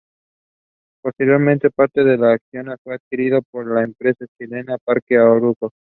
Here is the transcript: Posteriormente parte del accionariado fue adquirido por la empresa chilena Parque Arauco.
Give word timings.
Posteriormente 1.03 1.69
parte 1.69 2.03
del 2.03 2.23
accionariado 2.23 2.79
fue 2.83 2.95
adquirido 2.95 3.43
por 3.51 3.71
la 3.71 3.83
empresa 3.83 4.25
chilena 4.35 4.79
Parque 4.83 5.15
Arauco. 5.15 5.71